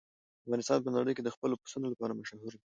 افغانستان 0.43 0.79
په 0.85 0.89
نړۍ 0.97 1.13
کې 1.15 1.23
د 1.23 1.29
خپلو 1.35 1.59
پسونو 1.61 1.87
لپاره 1.93 2.17
مشهور 2.19 2.51
دی. 2.55 2.65